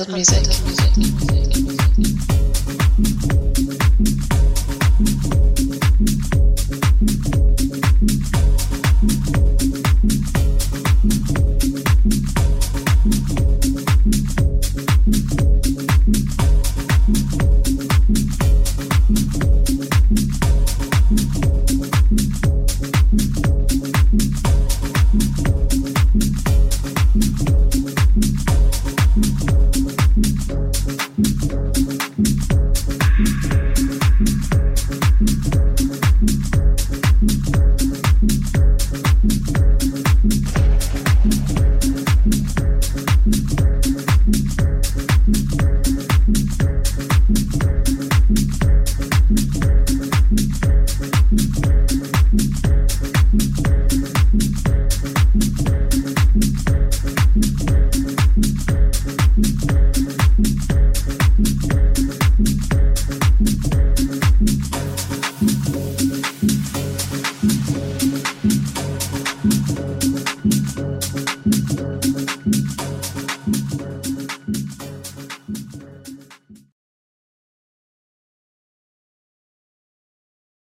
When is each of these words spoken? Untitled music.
Untitled 0.00 0.16
music. 0.16 0.39